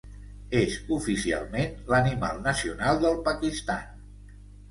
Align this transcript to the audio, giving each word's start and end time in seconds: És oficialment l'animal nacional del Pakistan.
És 0.59 0.77
oficialment 0.95 1.75
l'animal 1.91 2.41
nacional 2.47 3.05
del 3.05 3.21
Pakistan. 3.27 4.35